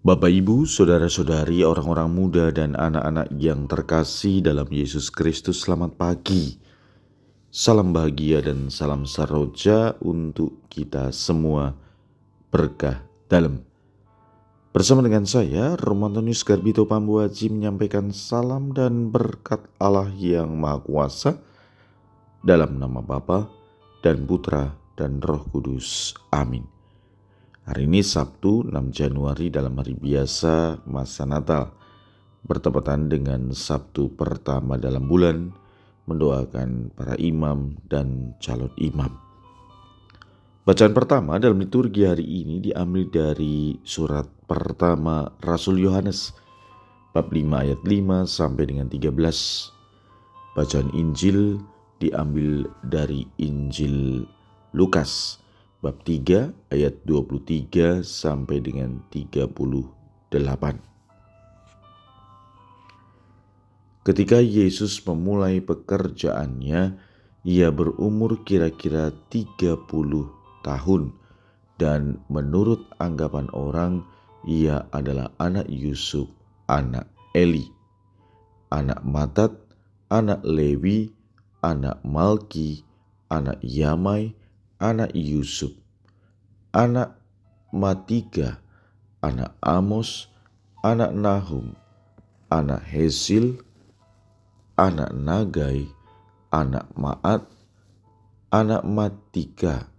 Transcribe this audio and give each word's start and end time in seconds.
Bapak, 0.00 0.32
Ibu, 0.32 0.64
saudara-saudari, 0.64 1.60
orang-orang 1.60 2.08
muda, 2.08 2.48
dan 2.48 2.72
anak-anak 2.72 3.36
yang 3.36 3.68
terkasih 3.68 4.40
dalam 4.40 4.64
Yesus 4.72 5.12
Kristus, 5.12 5.60
selamat 5.60 6.00
pagi. 6.00 6.56
Salam 7.52 7.92
bahagia 7.92 8.40
dan 8.40 8.72
salam 8.72 9.04
saroja 9.04 10.00
untuk 10.00 10.64
kita 10.72 11.12
semua. 11.12 11.76
Berkah 12.48 13.04
dalam. 13.28 13.60
Bersama 14.72 15.04
dengan 15.04 15.28
saya, 15.28 15.76
Romantonius 15.76 16.48
Garbito 16.48 16.88
Pambuaji 16.88 17.52
menyampaikan 17.52 18.08
salam 18.08 18.72
dan 18.72 19.12
berkat 19.12 19.68
Allah 19.76 20.08
yang 20.16 20.56
Maha 20.56 20.80
Kuasa 20.80 21.36
dalam 22.40 22.80
nama 22.80 23.04
Bapa 23.04 23.52
dan 24.00 24.24
Putra 24.24 24.72
dan 24.96 25.20
Roh 25.20 25.44
Kudus. 25.52 26.16
Amin. 26.32 26.79
Hari 27.70 27.86
ini 27.86 28.02
Sabtu 28.02 28.66
6 28.66 28.90
Januari 28.90 29.46
dalam 29.46 29.78
hari 29.78 29.94
biasa 29.94 30.82
masa 30.90 31.22
Natal 31.22 31.70
bertepatan 32.42 33.06
dengan 33.06 33.54
Sabtu 33.54 34.10
pertama 34.10 34.74
dalam 34.74 35.06
bulan 35.06 35.54
mendoakan 36.10 36.90
para 36.98 37.14
imam 37.22 37.78
dan 37.86 38.34
calon 38.42 38.74
imam. 38.74 39.14
Bacaan 40.66 40.90
pertama 40.90 41.38
dalam 41.38 41.62
liturgi 41.62 42.10
hari 42.10 42.26
ini 42.42 42.58
diambil 42.58 43.06
dari 43.06 43.78
surat 43.86 44.26
pertama 44.50 45.30
Rasul 45.38 45.78
Yohanes 45.78 46.34
bab 47.14 47.30
5 47.30 47.38
ayat 47.54 47.78
5 47.86 48.26
sampai 48.26 48.66
dengan 48.66 48.90
13. 48.90 49.14
Bacaan 50.58 50.90
Injil 50.90 51.62
diambil 52.02 52.66
dari 52.82 53.30
Injil 53.38 54.26
Lukas 54.74 55.38
bab 55.80 56.04
3 56.04 56.52
ayat 56.72 56.94
23 57.08 58.04
sampai 58.04 58.60
dengan 58.60 59.00
38. 59.08 60.30
Ketika 64.00 64.40
Yesus 64.40 65.00
memulai 65.04 65.60
pekerjaannya, 65.60 67.00
ia 67.44 67.68
berumur 67.72 68.44
kira-kira 68.44 69.12
30 69.32 69.76
tahun 70.60 71.02
dan 71.80 72.20
menurut 72.28 72.84
anggapan 73.00 73.48
orang 73.56 74.04
ia 74.44 74.84
adalah 74.92 75.32
anak 75.40 75.68
Yusuf, 75.68 76.28
anak 76.68 77.08
Eli, 77.32 77.68
anak 78.68 79.00
Matat, 79.04 79.56
anak 80.12 80.44
Lewi, 80.44 81.12
anak 81.64 82.00
Malki, 82.04 82.84
anak 83.32 83.60
Yamai, 83.64 84.36
anak 84.80 85.12
Yusuf, 85.12 85.76
anak 86.72 87.20
Matiga, 87.70 88.58
anak 89.20 89.54
Amos, 89.60 90.32
anak 90.82 91.12
Nahum, 91.12 91.76
anak 92.48 92.82
Hesil, 92.88 93.60
anak 94.74 95.12
Nagai, 95.12 95.86
anak 96.50 96.88
Maat, 96.96 97.44
anak 98.50 98.82
Matika, 98.82 99.92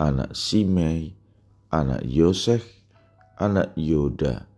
anak 0.00 0.32
Simei, 0.34 1.14
anak 1.70 2.02
Yosef, 2.02 2.64
anak 3.38 3.76
Yoda, 3.78 4.48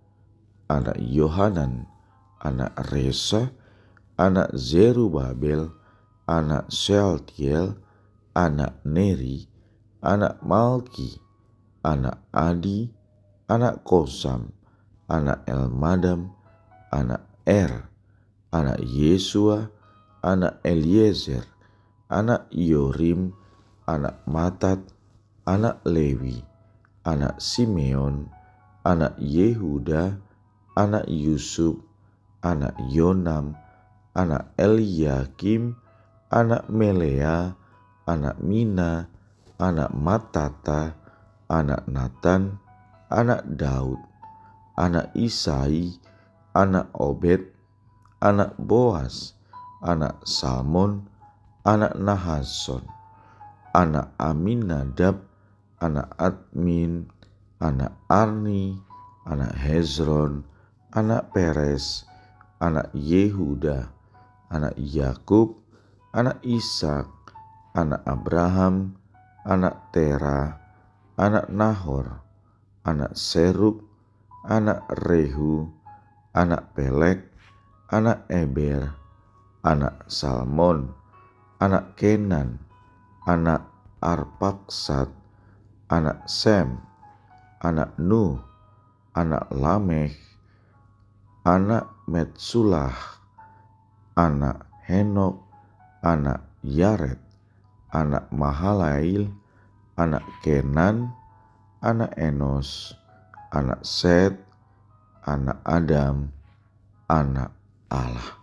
anak 0.71 0.97
Yohanan, 1.03 1.91
anak 2.41 2.73
Resa, 2.89 3.51
anak 4.17 4.55
Zerubabel, 4.55 5.75
anak 6.25 6.71
Shealtiel, 6.73 7.77
anak 8.33 8.81
Neri, 8.87 9.56
anak 10.03 10.43
Malki, 10.45 11.17
anak 11.85 12.21
Adi, 12.35 12.91
anak 13.49 13.83
Kosam, 13.87 14.53
anak 15.07 15.47
Elmadam, 15.47 16.35
anak 16.93 17.23
Er, 17.47 17.87
anak 18.51 18.83
Yesua, 18.83 19.71
anak 20.21 20.59
Eliezer, 20.67 21.47
anak 22.11 22.51
Yorim, 22.51 23.31
anak 23.87 24.19
Matat, 24.27 24.83
anak 25.47 25.79
Lewi, 25.87 26.43
anak 27.07 27.39
Simeon, 27.39 28.27
anak 28.83 29.15
Yehuda, 29.23 30.19
anak 30.75 31.07
Yusuf, 31.07 31.79
anak 32.43 32.75
Yonam, 32.91 33.55
anak 34.15 34.51
Eliakim, 34.59 35.79
anak 36.31 36.67
Melea, 36.67 37.55
anak 38.07 38.37
Mina, 38.43 39.07
anak 39.57 39.93
Matata, 39.97 40.93
anak 41.49 41.89
Nathan, 41.89 42.61
anak 43.09 43.43
Daud, 43.49 44.01
anak 44.77 45.13
Isai, 45.17 45.97
anak 46.53 46.93
Obed, 46.93 47.41
anak 48.21 48.57
Boas, 48.61 49.37
anak 49.81 50.21
Salmon, 50.29 51.09
anak 51.65 51.97
Nahason, 51.97 52.85
anak 53.73 54.13
Aminadab, 54.21 55.25
anak 55.81 56.13
Admin, 56.21 57.09
anak 57.61 57.97
Arni, 58.09 58.77
anak 59.25 59.53
Hezron, 59.57 60.45
anak 60.93 61.33
Peres, 61.33 62.05
anak 62.61 62.93
Yehuda, 62.93 63.93
anak 64.53 64.77
Yakub, 64.77 65.61
anak 66.13 66.41
Ishak, 66.45 67.09
anak 67.77 68.01
Abraham, 68.09 68.97
anak 69.47 69.95
Tera, 69.95 70.59
anak 71.15 71.47
Nahor, 71.55 72.19
anak 72.83 73.15
Seruk, 73.15 73.79
anak 74.43 74.83
Rehu, 75.07 75.71
anak 76.35 76.75
Pelek, 76.75 77.31
anak 77.95 78.27
Eber, 78.27 78.91
anak 79.63 80.03
Salmon, 80.11 80.91
anak 81.63 81.95
Kenan, 81.95 82.59
anak 83.23 83.71
Arpaksat, 84.03 85.15
anak 85.95 86.27
Sem, 86.27 86.83
anak 87.63 87.95
Nuh, 88.03 88.43
anak 89.15 89.47
Lameh, 89.55 90.11
anak 91.47 91.87
Metsulah, 92.11 92.99
anak 94.19 94.67
Henok, 94.91 95.39
anak 96.03 96.43
Yaret, 96.67 97.26
anak 97.93 98.31
Mahalail, 98.35 99.31
anak 99.95 100.25
Kenan, 100.43 101.13
anak 101.83 102.13
Enos, 102.19 102.95
anak 103.53 103.83
Set, 103.87 104.35
anak 105.27 105.59
Adam, 105.67 106.31
anak 107.11 107.55
Allah. 107.91 108.39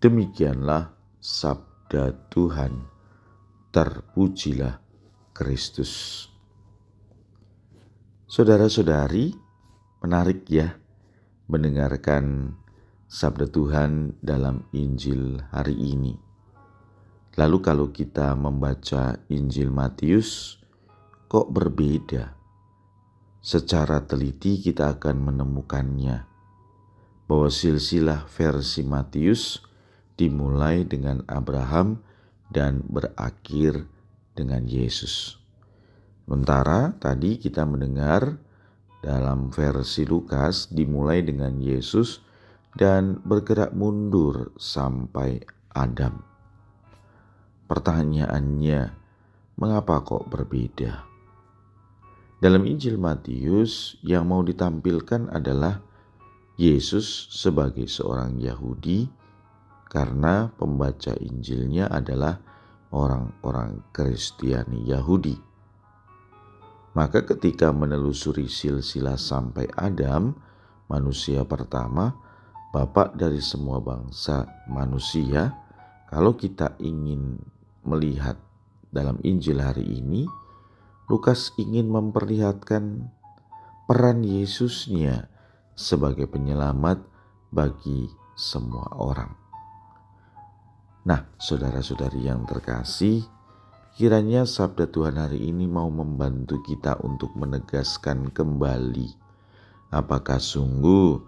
Demikianlah 0.00 0.96
sabda 1.20 2.16
Tuhan. 2.32 2.88
Terpujilah 3.70 4.82
Kristus. 5.30 6.26
Saudara-saudari, 8.26 9.30
menarik 10.02 10.42
ya 10.50 10.74
mendengarkan 11.46 12.54
sabda 13.10 13.46
Tuhan 13.50 14.18
dalam 14.22 14.66
Injil 14.70 15.38
hari 15.50 15.74
ini. 15.74 16.29
Lalu 17.40 17.58
kalau 17.64 17.88
kita 17.88 18.36
membaca 18.36 19.16
Injil 19.32 19.72
Matius, 19.72 20.60
kok 21.24 21.48
berbeda? 21.48 22.36
Secara 23.40 24.04
teliti 24.04 24.60
kita 24.60 25.00
akan 25.00 25.32
menemukannya 25.32 26.28
bahwa 27.24 27.48
silsilah 27.48 28.28
versi 28.28 28.84
Matius 28.84 29.64
dimulai 30.20 30.84
dengan 30.84 31.24
Abraham 31.24 32.04
dan 32.52 32.84
berakhir 32.84 33.88
dengan 34.36 34.68
Yesus. 34.68 35.40
Sementara 36.28 36.92
tadi 37.00 37.40
kita 37.40 37.64
mendengar 37.64 38.36
dalam 39.00 39.48
versi 39.48 40.04
Lukas 40.04 40.68
dimulai 40.68 41.24
dengan 41.24 41.56
Yesus 41.56 42.20
dan 42.76 43.16
bergerak 43.24 43.72
mundur 43.72 44.52
sampai 44.60 45.40
Adam. 45.72 46.20
Pertanyaannya, 47.70 48.80
mengapa 49.54 50.02
kok 50.02 50.26
berbeda? 50.26 51.06
Dalam 52.42 52.66
Injil 52.66 52.98
Matius, 52.98 53.94
yang 54.02 54.26
mau 54.26 54.42
ditampilkan 54.42 55.30
adalah 55.30 55.78
Yesus 56.58 57.30
sebagai 57.30 57.86
seorang 57.86 58.42
Yahudi, 58.42 59.06
karena 59.86 60.50
pembaca 60.50 61.14
Injilnya 61.22 61.86
adalah 61.86 62.42
orang-orang 62.90 63.86
Kristiani 63.94 64.90
Yahudi. 64.90 65.38
Maka, 66.98 67.22
ketika 67.22 67.70
menelusuri 67.70 68.50
silsilah 68.50 69.14
sampai 69.14 69.70
Adam, 69.78 70.34
manusia 70.90 71.46
pertama, 71.46 72.18
bapak 72.74 73.14
dari 73.14 73.38
semua 73.38 73.78
bangsa 73.78 74.42
manusia, 74.66 75.54
kalau 76.10 76.34
kita 76.34 76.74
ingin 76.82 77.38
melihat 77.86 78.36
dalam 78.90 79.18
Injil 79.22 79.62
hari 79.62 79.86
ini, 79.86 80.26
Lukas 81.10 81.54
ingin 81.58 81.90
memperlihatkan 81.90 83.10
peran 83.86 84.22
Yesusnya 84.22 85.26
sebagai 85.74 86.30
penyelamat 86.30 87.02
bagi 87.50 88.06
semua 88.38 88.86
orang. 88.94 89.34
Nah, 91.06 91.26
saudara-saudari 91.40 92.28
yang 92.28 92.46
terkasih, 92.46 93.24
kiranya 93.98 94.46
sabda 94.46 94.86
Tuhan 94.86 95.18
hari 95.18 95.50
ini 95.50 95.66
mau 95.66 95.88
membantu 95.88 96.62
kita 96.62 97.00
untuk 97.02 97.34
menegaskan 97.34 98.30
kembali 98.30 99.30
apakah 99.90 100.38
sungguh 100.38 101.18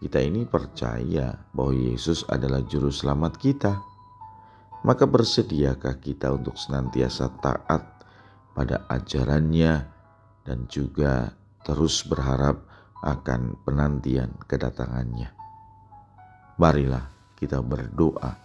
kita 0.00 0.20
ini 0.20 0.48
percaya 0.48 1.36
bahwa 1.52 1.76
Yesus 1.76 2.24
adalah 2.28 2.64
juru 2.64 2.88
selamat 2.88 3.36
kita. 3.36 3.72
Maka 4.80 5.04
bersediakah 5.04 6.00
kita 6.00 6.32
untuk 6.32 6.56
senantiasa 6.56 7.28
taat 7.44 7.84
pada 8.56 8.88
ajarannya 8.88 9.84
dan 10.44 10.64
juga 10.72 11.36
terus 11.62 12.00
berharap 12.08 12.64
akan 13.04 13.60
penantian 13.64 14.32
kedatangannya. 14.48 15.32
Marilah 16.60 17.08
kita 17.36 17.60
berdoa. 17.64 18.36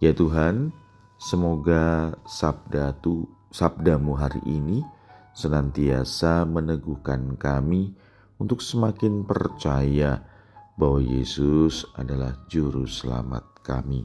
Ya 0.00 0.12
Tuhan, 0.12 0.72
semoga 1.16 2.12
sabda 2.28 2.96
tu, 3.00 3.24
sabdamu 3.52 4.16
hari 4.16 4.40
ini 4.44 4.84
senantiasa 5.32 6.44
meneguhkan 6.44 7.40
kami 7.40 7.96
untuk 8.36 8.60
semakin 8.60 9.24
percaya 9.24 10.20
bahwa 10.76 11.00
Yesus 11.00 11.88
adalah 11.96 12.36
juru 12.48 12.84
selamat 12.84 13.64
kami. 13.64 14.04